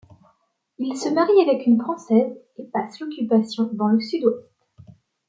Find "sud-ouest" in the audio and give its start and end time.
3.99-4.49